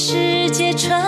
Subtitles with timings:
[0.00, 1.07] 世界传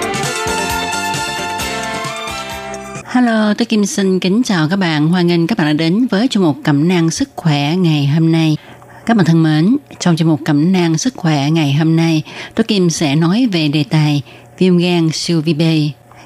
[3.13, 5.07] Hello, tôi Kim xin kính chào các bạn.
[5.07, 8.31] Hoan nghênh các bạn đã đến với chương mục cẩm nang sức khỏe ngày hôm
[8.31, 8.57] nay.
[9.05, 12.23] Các bạn thân mến, trong chương mục cẩm nang sức khỏe ngày hôm nay,
[12.55, 14.21] tôi Kim sẽ nói về đề tài
[14.57, 15.61] viêm gan siêu vi B.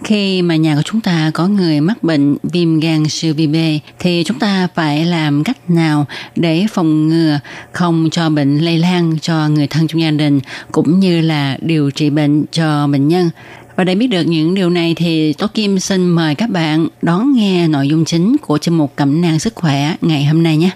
[0.03, 3.55] Khi mà nhà của chúng ta có người mắc bệnh viêm gan siêu vi B
[3.99, 6.05] thì chúng ta phải làm cách nào
[6.35, 7.39] để phòng ngừa
[7.71, 10.39] không cho bệnh lây lan cho người thân trong gia đình
[10.71, 13.29] cũng như là điều trị bệnh cho bệnh nhân.
[13.75, 17.33] Và để biết được những điều này thì Tố Kim xin mời các bạn đón
[17.33, 20.69] nghe nội dung chính của chương mục cẩm nang sức khỏe ngày hôm nay nhé.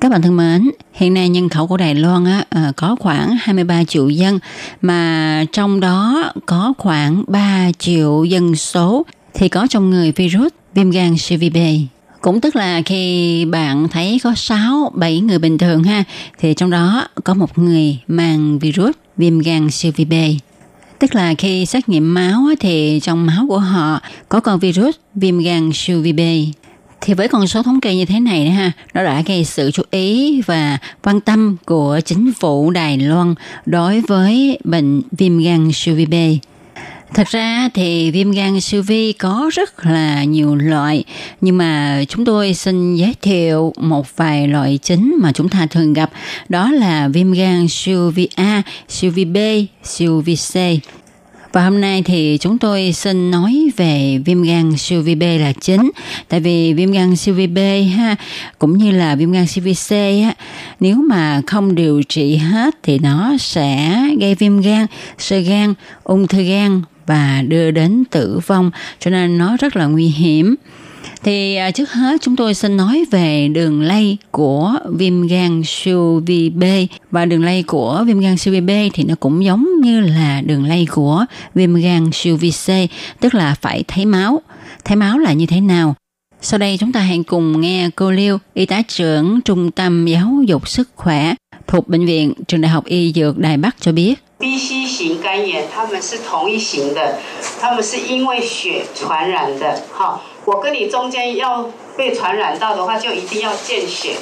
[0.00, 3.36] Các bạn thân mến, hiện nay nhân khẩu của Đài Loan á, à, có khoảng
[3.40, 4.38] 23 triệu dân
[4.82, 10.90] mà trong đó có khoảng 3 triệu dân số thì có trong người virus viêm
[10.90, 11.56] gan cvb
[12.22, 16.04] cũng tức là khi bạn thấy có 6, 7 người bình thường ha
[16.38, 20.14] thì trong đó có một người mang virus viêm gan siêu vi B.
[20.98, 25.38] Tức là khi xét nghiệm máu thì trong máu của họ có con virus viêm
[25.38, 26.20] gan siêu vi B.
[27.00, 29.82] Thì với con số thống kê như thế này ha, nó đã gây sự chú
[29.90, 33.34] ý và quan tâm của chính phủ Đài Loan
[33.66, 36.14] đối với bệnh viêm gan siêu vi B.
[37.14, 41.04] Thật ra thì viêm gan siêu vi có rất là nhiều loại
[41.40, 45.92] nhưng mà chúng tôi xin giới thiệu một vài loại chính mà chúng ta thường
[45.92, 46.10] gặp
[46.48, 49.36] đó là viêm gan siêu vi A, siêu vi B,
[49.84, 50.54] siêu vi C.
[51.52, 55.52] Và hôm nay thì chúng tôi xin nói về viêm gan siêu vi B là
[55.60, 55.90] chính.
[56.28, 57.58] Tại vì viêm gan siêu vi B
[57.96, 58.16] ha
[58.58, 59.90] cũng như là viêm gan siêu vi C
[60.24, 60.34] á,
[60.80, 64.86] nếu mà không điều trị hết thì nó sẽ gây viêm gan,
[65.18, 65.74] sơ gan,
[66.04, 70.54] ung thư gan và đưa đến tử vong cho nên nó rất là nguy hiểm.
[71.22, 76.22] Thì à, trước hết chúng tôi xin nói về đường lây của viêm gan siêu
[76.26, 76.64] vi B.
[77.10, 80.40] Và đường lây của viêm gan siêu vi B thì nó cũng giống như là
[80.40, 81.24] đường lây của
[81.54, 82.68] viêm gan siêu vi C
[83.20, 84.42] tức là phải thấy máu.
[84.84, 85.94] Thấy máu là như thế nào?
[86.40, 90.42] Sau đây chúng ta hãy cùng nghe cô Liêu, y tá trưởng Trung tâm Giáo
[90.46, 91.34] dục Sức khỏe
[91.66, 94.14] thuộc Bệnh viện Trường Đại học Y Dược Đài Bắc cho biết.
[94.38, 97.17] BC 型肝炎，它们是同一型的，
[97.59, 99.81] 它们是因为血传染的。
[99.91, 104.15] 好，我跟你中间要被传染到的话，就一定要见血，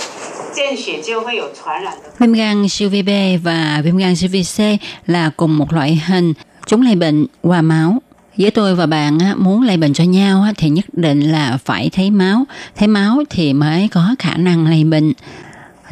[0.53, 2.11] 见血就会有传染的。
[2.19, 6.01] Viêm gan siêu vi B và viêm gan siêu vi C là cùng một loại
[6.07, 6.33] hình,
[6.65, 8.01] chúng lây bệnh qua máu.
[8.37, 11.57] Với tôi và bạn á, muốn lây bệnh cho nhau á, thì nhất định là
[11.65, 12.45] phải thấy máu,
[12.75, 15.13] thấy máu thì mới có khả năng lây bệnh.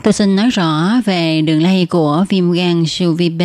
[0.02, 3.42] Tôi xin nói rõ về đường lây của viêm gan siêu vi B.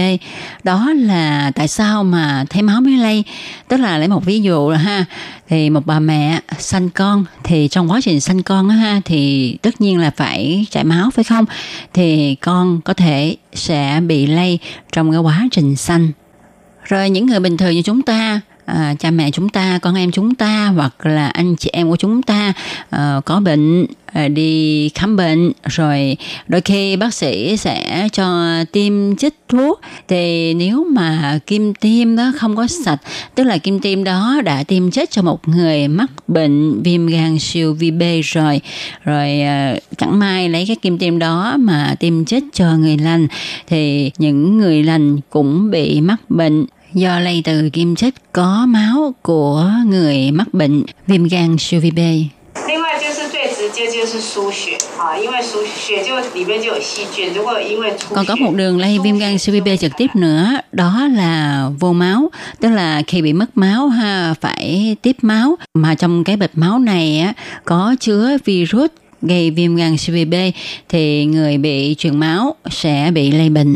[0.63, 3.23] Đó là tại sao mà thấy máu mới lây.
[3.67, 5.05] Tức là lấy một ví dụ là ha,
[5.49, 9.57] thì một bà mẹ sanh con thì trong quá trình sanh con á ha thì
[9.61, 11.45] tất nhiên là phải chảy máu phải không?
[11.93, 14.59] Thì con có thể sẽ bị lây
[14.91, 16.09] trong cái quá trình sanh.
[16.83, 20.11] Rồi những người bình thường như chúng ta à, cha mẹ chúng ta con em
[20.11, 22.53] chúng ta hoặc là anh chị em của chúng ta
[22.89, 29.15] à, có bệnh à, đi khám bệnh rồi đôi khi bác sĩ sẽ cho tiêm
[29.15, 29.81] chích thuốc.
[30.07, 33.01] Thì nếu mà kim tiêm đó không có sạch
[33.35, 37.39] tức là kim tiêm đó đã tiêm chết cho một người mắc bệnh viêm gan
[37.39, 38.61] siêu vi B rồi
[39.03, 43.27] rồi à, chẳng may lấy cái kim tiêm đó mà tiêm chết cho người lành
[43.67, 49.13] thì những người lành cũng bị mắc bệnh do lây từ kim chích có máu
[49.21, 51.99] của người mắc bệnh viêm gan siêu vi B.
[58.09, 61.69] Còn có một đường lây viêm gan siêu vi B trực tiếp nữa, đó là
[61.79, 62.29] vô máu,
[62.59, 66.79] tức là khi bị mất máu ha phải tiếp máu mà trong cái bịch máu
[66.79, 67.33] này á
[67.65, 68.89] có chứa virus
[69.21, 70.33] gây viêm gan siêu vi B
[70.89, 73.75] thì người bị truyền máu sẽ bị lây bệnh.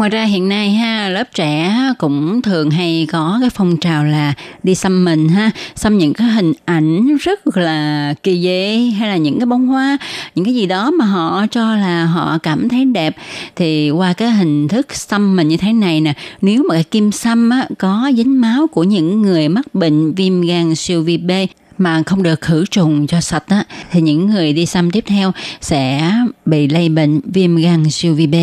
[0.00, 4.34] Ngoài ra hiện nay ha lớp trẻ cũng thường hay có cái phong trào là
[4.62, 9.16] đi xăm mình ha, xăm những cái hình ảnh rất là kỳ dị hay là
[9.16, 9.98] những cái bông hoa,
[10.34, 13.16] những cái gì đó mà họ cho là họ cảm thấy đẹp.
[13.56, 16.12] Thì qua cái hình thức xăm mình như thế này nè,
[16.42, 20.40] nếu mà cái kim xăm á, có dính máu của những người mắc bệnh viêm
[20.40, 21.30] gan siêu vi B
[21.78, 25.32] mà không được khử trùng cho sạch á thì những người đi xăm tiếp theo
[25.60, 26.12] sẽ
[26.46, 28.34] bị lây bệnh viêm gan siêu vi B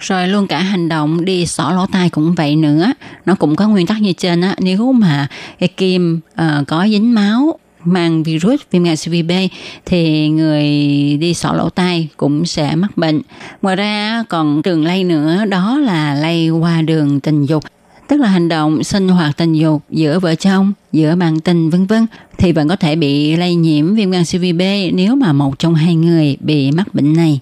[0.00, 2.92] rồi luôn cả hành động đi xỏ lỗ tai cũng vậy nữa
[3.26, 5.26] nó cũng có nguyên tắc như trên á nếu mà
[5.58, 9.32] cái kim uh, có dính máu mang virus viêm gan siêu vi B
[9.86, 10.64] thì người
[11.20, 13.22] đi sỏ lỗ tai cũng sẽ mắc bệnh.
[13.62, 17.64] Ngoài ra còn đường lây nữa đó là lây qua đường tình dục
[18.08, 21.86] tức là hành động sinh hoạt tình dục giữa vợ chồng, giữa bạn tình vân
[21.86, 22.06] vân
[22.38, 24.62] thì vẫn có thể bị lây nhiễm viêm gan siêu vi B
[24.92, 27.40] nếu mà một trong hai người bị mắc bệnh này.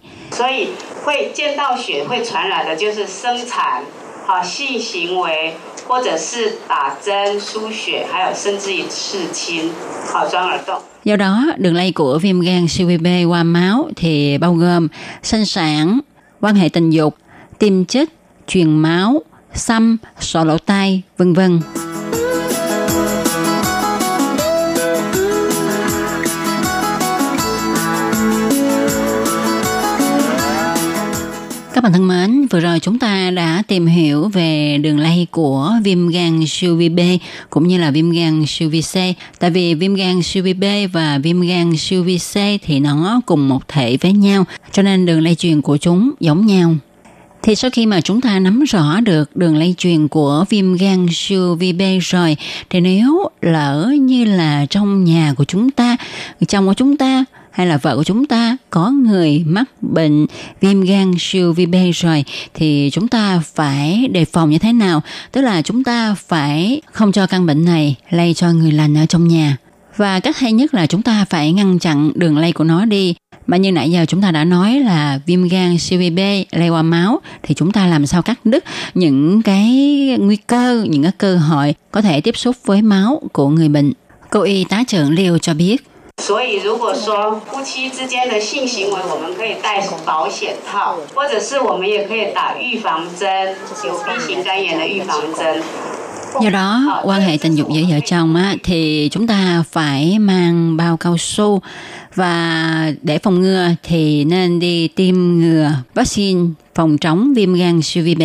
[1.05, 3.83] 所以会见到血会传染的就是生产、
[4.25, 5.55] 好性行为，
[5.87, 9.71] 或者是打针、输血，还有甚至于刺青、
[10.11, 10.81] 好钻耳洞。
[11.03, 14.87] Do đó, đường lây của viêm gan siêu vi B qua máu thì bao gồm
[15.23, 15.99] sinh sản,
[16.41, 17.15] quan hệ tình dục,
[17.59, 18.09] tiêm chích,
[18.47, 19.21] truyền máu,
[19.53, 21.61] xăm, sọ lỗ tai, vân vân.
[31.86, 36.08] Bạn thân mến, vừa rồi chúng ta đã tìm hiểu về đường lây của viêm
[36.08, 37.00] gan siêu vi B
[37.50, 38.94] cũng như là viêm gan siêu vi C.
[39.38, 43.20] Tại vì viêm gan siêu vi B và viêm gan siêu vi C thì nó
[43.26, 46.74] cùng một thể với nhau, cho nên đường lây truyền của chúng giống nhau.
[47.42, 51.06] Thì sau khi mà chúng ta nắm rõ được đường lây truyền của viêm gan
[51.12, 52.36] siêu vi B rồi,
[52.70, 55.96] thì nếu lỡ như là trong nhà của chúng ta,
[56.48, 57.24] chồng của chúng ta
[57.56, 60.26] hay là vợ của chúng ta có người mắc bệnh
[60.60, 62.24] viêm gan siêu vi B rồi
[62.54, 65.02] thì chúng ta phải đề phòng như thế nào?
[65.32, 69.06] Tức là chúng ta phải không cho căn bệnh này lây cho người lành ở
[69.06, 69.56] trong nhà.
[69.96, 73.14] Và cách hay nhất là chúng ta phải ngăn chặn đường lây của nó đi.
[73.46, 76.18] Mà như nãy giờ chúng ta đã nói là viêm gan siêu vi B
[76.58, 78.64] lây qua máu thì chúng ta làm sao cắt đứt
[78.94, 79.70] những cái
[80.20, 83.92] nguy cơ, những cái cơ hội có thể tiếp xúc với máu của người bệnh.
[84.30, 85.95] Cô y tá trưởng Liêu cho biết.
[86.17, 95.61] 所以，如果说夫妻之间的性行为，我们可以戴保险套，或者是我们也可以打预防针，有 B 型肝炎的预防针。
[96.39, 100.77] Do đó, quan hệ tình dục giữa vợ chồng á, thì chúng ta phải mang
[100.77, 101.61] bao cao su
[102.15, 108.03] và để phòng ngừa thì nên đi tiêm ngừa vaccine phòng chống viêm gan siêu
[108.03, 108.23] vi B.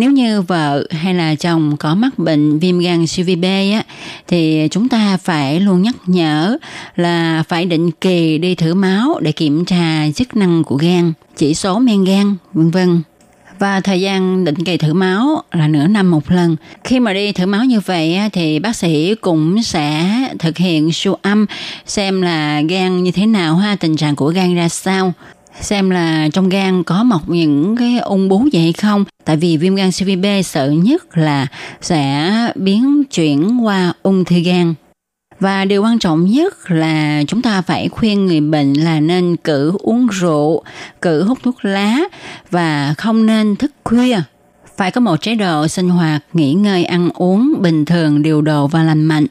[0.00, 3.82] Nếu như vợ hay là chồng có mắc bệnh viêm gan siêu vi B á,
[4.28, 6.56] thì chúng ta phải luôn nhắc nhở
[6.96, 11.54] là phải định kỳ đi thử máu để kiểm tra chức năng của gan, chỉ
[11.54, 13.02] số men gan, vân vân
[13.58, 16.56] và thời gian định kỳ thử máu là nửa năm một lần.
[16.84, 20.92] Khi mà đi thử máu như vậy á, thì bác sĩ cũng sẽ thực hiện
[20.92, 21.46] siêu âm
[21.86, 25.12] xem là gan như thế nào ha, tình trạng của gan ra sao
[25.60, 29.56] xem là trong gan có mọc những cái ung bú gì hay không tại vì
[29.56, 31.46] viêm gan siêu vi B sợ nhất là
[31.80, 34.74] sẽ biến chuyển qua ung thư gan
[35.40, 39.72] và điều quan trọng nhất là chúng ta phải khuyên người bệnh là nên cử
[39.78, 40.62] uống rượu,
[41.02, 41.98] cử hút thuốc lá
[42.50, 44.20] và không nên thức khuya.
[44.76, 48.66] Phải có một chế độ sinh hoạt, nghỉ ngơi, ăn uống bình thường, điều độ
[48.66, 49.26] và lành mạnh.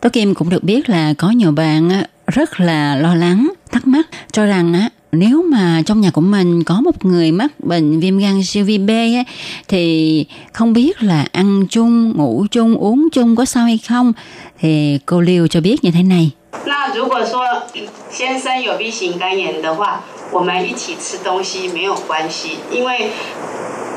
[0.00, 4.06] Tố Kim cũng được biết là có nhiều bạn rất là lo lắng, thắc mắc
[4.32, 8.17] cho rằng á nếu mà trong nhà của mình có một người mắc bệnh viêm
[8.17, 9.23] gan siêu vi B á,
[9.67, 14.13] thì không biết là ăn chung, ngủ chung, uống chung có sao hay không
[14.59, 16.31] thì cô Liêu cho biết như thế này.
[16.65, 17.63] 那如果说
[18.11, 23.09] 先生有 B 型肝炎的话，我们一起吃东西没有关系，因为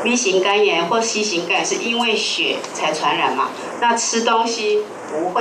[0.05, 3.49] B 型肝炎或 C 型肝炎是因为血才传染嘛。
[3.81, 4.98] 那吃东西不会。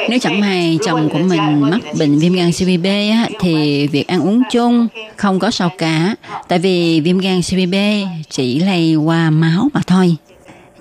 [0.08, 4.06] nếu chẳng may chồng của mình mắc bệnh viêm gan CVB B á, thì việc
[4.06, 6.14] ăn uống chung không có sao cả.
[6.48, 7.76] Tại vì viêm gan CVB B
[8.30, 10.16] chỉ lây qua máu mà thôi.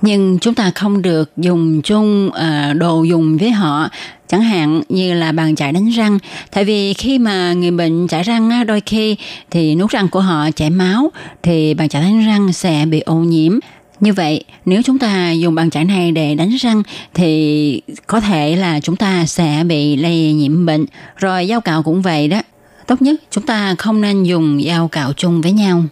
[0.01, 3.89] Nhưng chúng ta không được dùng chung uh, đồ dùng với họ
[4.27, 6.20] chẳng hạn như là bàn chải đánh răng
[6.51, 9.15] tại vì khi mà người bệnh chải răng đôi khi
[9.51, 11.12] thì nút răng của họ chảy máu
[11.44, 13.60] thì bàn chải đánh răng sẽ bị ô nhiễm
[14.00, 18.56] như vậy nếu chúng ta dùng bàn chải này để đánh răng thì có thể
[18.56, 20.86] là chúng ta sẽ bị lây nhiễm bệnh
[21.16, 22.42] rồi dao cạo cũng vậy đó
[22.88, 25.84] tốt nhất chúng ta không nên dùng dao cạo chung với nhau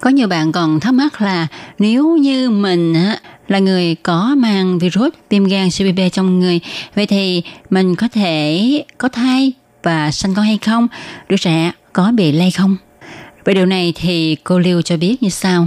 [0.00, 1.46] có nhiều bạn còn thắc mắc là
[1.78, 2.94] nếu như mình
[3.48, 6.60] là người có mang virus viêm gan siêu B trong người,
[6.94, 9.52] vậy thì mình có thể có thai
[9.82, 10.88] và sanh con hay không?
[11.28, 12.76] Đứa trẻ có bị lây không?
[13.44, 15.66] Về điều này thì cô Liêu cho biết như sau.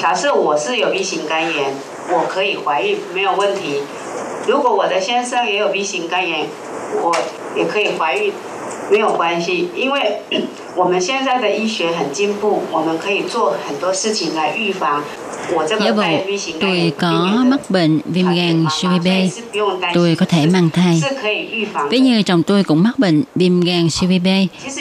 [0.00, 1.74] 假设我是有 B 型肝炎，
[2.10, 3.82] 我可以怀孕没有问题。
[4.46, 6.46] 如果我的先生也有 B 型肝炎，
[7.02, 7.14] 我
[7.56, 8.32] 也可以怀孕，
[8.90, 10.22] 没有关系，因为
[10.76, 15.02] 我们现在的医学很进步，我们可以做很多事情来预防。
[15.48, 16.02] Giả bộ
[16.60, 19.08] tôi có mắc bệnh viêm gan siêu B,
[19.94, 21.02] tôi có thể mang thai.
[21.90, 24.26] Ví như chồng tôi cũng mắc bệnh viêm gan siêu B,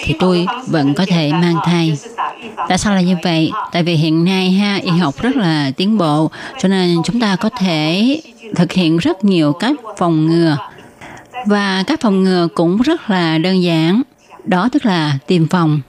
[0.04, 1.98] thì tôi vẫn có thể mang thai.
[2.69, 3.51] Tại sao là như vậy?
[3.73, 6.31] Tại vì hiện nay ha y học rất là tiến bộ,
[6.63, 8.21] cho nên chúng ta có thể
[8.55, 10.57] thực hiện rất nhiều cách phòng ngừa.
[11.47, 14.03] Và các phòng ngừa cũng rất là đơn giản
[14.45, 15.81] đó tức là tiêm phòng.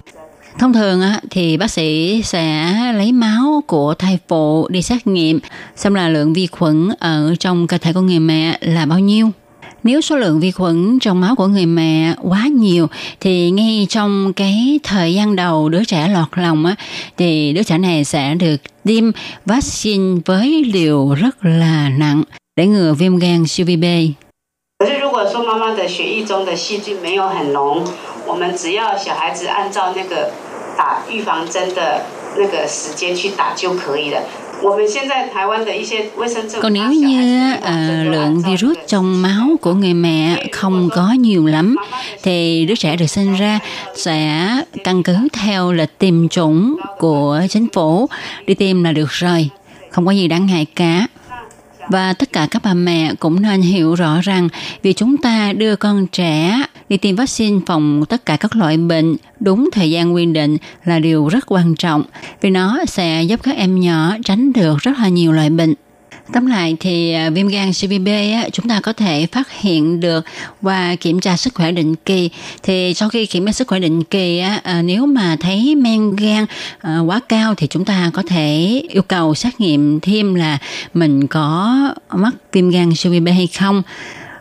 [0.59, 5.39] Thông thường thì bác sĩ sẽ lấy máu của thai phụ đi xét nghiệm
[5.75, 9.31] xem là lượng vi khuẩn ở trong cơ thể của người mẹ là bao nhiêu.
[9.82, 12.86] nếu số lượng vi khuẩn trong máu của người mẹ quá nhiều
[13.20, 16.74] thì ngay trong cái thời gian đầu đứa trẻ lọt lòng á
[17.16, 19.04] thì đứa trẻ này sẽ được tiêm
[19.46, 22.22] vaccine với liều rất là nặng
[22.56, 23.84] để ngừa viêm gan siêu vi B.
[24.78, 27.84] 可是如果说妈妈的血液中的细菌没有很浓，
[28.26, 30.30] 我们只要小孩子按照那个
[30.76, 32.02] 打预防针的
[32.36, 34.22] 那个时间去打就可以了。
[36.61, 41.75] Còn nếu như uh, lượng virus trong máu của người mẹ không có nhiều lắm
[42.23, 43.59] thì đứa trẻ được sinh ra
[43.95, 44.49] sẽ
[44.83, 48.09] căn cứ theo lịch tiêm chủng của chính phủ
[48.47, 49.49] đi tiêm là được rồi,
[49.89, 51.07] không có gì đáng ngại cả.
[51.89, 54.49] Và tất cả các bà mẹ cũng nên hiểu rõ rằng
[54.83, 59.15] vì chúng ta đưa con trẻ đi tiêm vaccine phòng tất cả các loại bệnh
[59.39, 62.03] đúng thời gian quy định là điều rất quan trọng
[62.41, 65.73] vì nó sẽ giúp các em nhỏ tránh được rất là nhiều loại bệnh.
[66.31, 70.25] Tóm lại thì à, viêm gan CVB á, chúng ta có thể phát hiện được
[70.61, 72.29] và kiểm tra sức khỏe định kỳ.
[72.63, 76.15] Thì sau khi kiểm tra sức khỏe định kỳ á, à, nếu mà thấy men
[76.15, 76.45] gan
[76.81, 80.57] à, quá cao thì chúng ta có thể yêu cầu xét nghiệm thêm là
[80.93, 81.77] mình có
[82.13, 83.83] mắc viêm gan CVB hay không.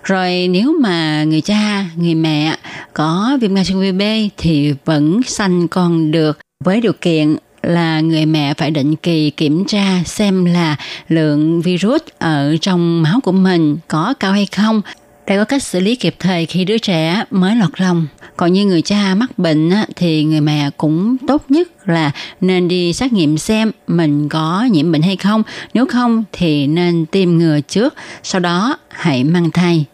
[0.04, 2.56] Rồi nếu mà người cha, người mẹ
[2.92, 4.02] có viêm gan siêu B
[4.36, 9.64] thì vẫn sanh con được với điều kiện là người mẹ phải định kỳ kiểm
[9.64, 10.76] tra xem là
[11.08, 14.82] lượng virus ở trong máu của mình có cao hay không
[15.26, 18.06] để có cách xử lý kịp thời khi đứa trẻ mới lọt lòng.
[18.36, 22.92] Còn như người cha mắc bệnh thì người mẹ cũng tốt nhất là nên đi
[22.92, 25.42] xét nghiệm xem mình có nhiễm bệnh hay không.
[25.74, 29.84] Nếu không thì nên tiêm ngừa trước, sau đó hãy mang thai.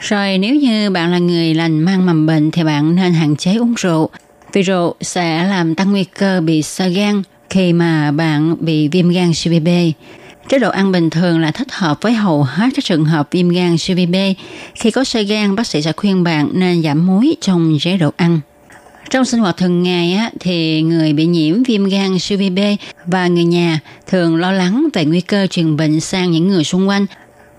[0.00, 3.56] Rồi nếu như bạn là người lành mang mầm bệnh thì bạn nên hạn chế
[3.56, 4.10] uống rượu
[4.52, 9.08] vì rượu sẽ làm tăng nguy cơ bị sơ gan khi mà bạn bị viêm
[9.08, 9.68] gan siêu B.
[10.48, 13.48] Chế độ ăn bình thường là thích hợp với hầu hết các trường hợp viêm
[13.48, 14.14] gan siêu B.
[14.74, 18.10] Khi có sơ gan, bác sĩ sẽ khuyên bạn nên giảm muối trong chế độ
[18.16, 18.40] ăn.
[19.10, 22.58] Trong sinh hoạt thường ngày á, thì người bị nhiễm viêm gan siêu B
[23.06, 26.88] và người nhà thường lo lắng về nguy cơ truyền bệnh sang những người xung
[26.88, 27.06] quanh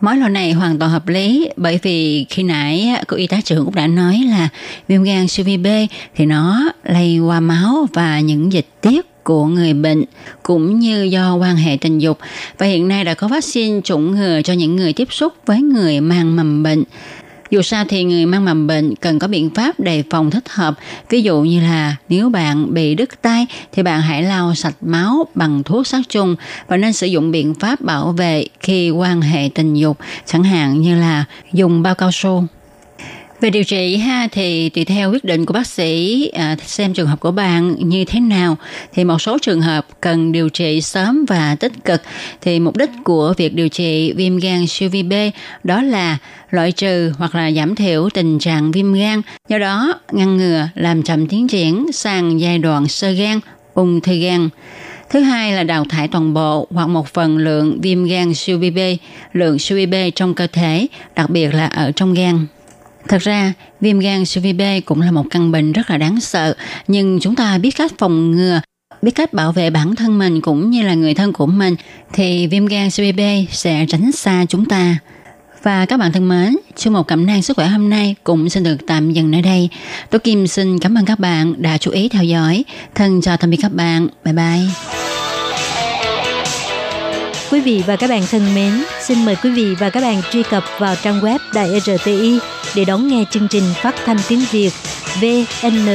[0.02, 3.66] Mối lo này hoàn toàn hợp lý, bởi vì khi nãy cô y tá trưởng
[3.66, 4.50] cũng đã nói là
[4.88, 5.68] viêm gan siêu vi B
[6.16, 10.04] thì nó lây qua máu và những dịch tiết của người bệnh,
[10.44, 12.18] cũng như do quan hệ tình dục
[12.58, 16.02] và hiện nay đã có vaccine chủng ngừa cho những người tiếp xúc với người
[16.02, 16.84] mang mầm bệnh.
[17.52, 20.74] Dù sao thì người mang mầm bệnh cần có biện pháp đề phòng thích hợp.
[21.10, 25.28] Ví dụ như là nếu bạn bị đứt tay thì bạn hãy lau sạch máu
[25.36, 26.36] bằng thuốc sát trùng
[26.68, 30.82] và nên sử dụng biện pháp bảo vệ khi quan hệ tình dục, chẳng hạn
[30.82, 32.44] như là dùng bao cao su.
[33.42, 37.08] Về điều trị ha thì tùy theo quyết định của bác sĩ à, xem trường
[37.08, 38.58] hợp của bạn như thế nào.
[38.94, 42.02] Thì một số trường hợp cần điều trị sớm và tích cực.
[42.42, 45.14] Thì mục đích của việc điều trị viêm gan siêu vi B
[45.64, 46.18] đó là
[46.50, 51.04] loại trừ hoặc là giảm thiểu tình trạng viêm gan do đó ngăn ngừa làm
[51.04, 53.40] chậm tiến triển sang giai đoạn sơ gan
[53.74, 54.50] ung thư gan.
[55.10, 58.72] Thứ hai là đào thải toàn bộ hoặc một phần lượng viêm gan siêu vi
[58.72, 58.80] B,
[59.34, 62.46] lượng siêu vi B trong cơ thể, đặc biệt là ở trong gan.
[63.08, 66.20] Thật ra, viêm gan siêu vi B cũng là một căn bệnh rất là đáng
[66.20, 66.56] sợ,
[66.88, 68.62] nhưng chúng ta biết cách phòng ngừa,
[69.02, 71.76] biết cách bảo vệ bản thân mình cũng như là người thân của mình,
[72.14, 74.98] thì viêm gan siêu vi B sẽ tránh xa chúng ta.
[75.64, 78.64] Và các bạn thân mến, chương một cảm năng sức khỏe hôm nay cũng xin
[78.64, 79.70] được tạm dừng nơi đây.
[80.10, 82.64] Tôi Kim xin cảm ơn các bạn đã chú ý theo dõi.
[82.96, 84.08] Thân chào tạm biệt các bạn.
[84.26, 84.60] Bye bye.
[87.52, 90.44] Quý vị và các bạn thân mến, xin mời quý vị và các bạn truy
[90.44, 92.40] cập vào trang web Đài RTI
[92.76, 94.72] để đón nghe chương trình phát thanh tiếng Việt
[95.22, 95.90] vn.rti.org.tvk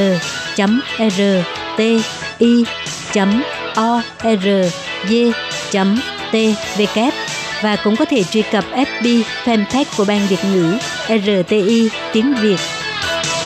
[7.62, 10.78] và cũng có thể truy cập FB fanpage của Ban Việt ngữ
[11.08, 12.83] RTI tiếng Việt.